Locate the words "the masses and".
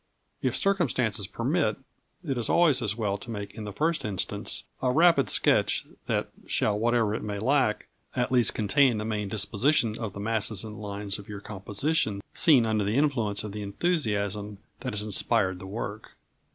10.13-10.81